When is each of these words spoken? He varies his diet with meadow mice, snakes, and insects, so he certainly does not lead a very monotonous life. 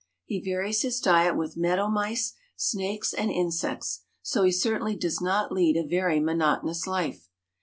He 0.25 0.41
varies 0.41 0.81
his 0.81 0.99
diet 0.99 1.37
with 1.37 1.55
meadow 1.55 1.87
mice, 1.87 2.33
snakes, 2.55 3.13
and 3.13 3.29
insects, 3.29 4.01
so 4.23 4.41
he 4.41 4.51
certainly 4.51 4.95
does 4.95 5.21
not 5.21 5.51
lead 5.51 5.77
a 5.77 5.85
very 5.87 6.19
monotonous 6.19 6.87
life. 6.87 7.29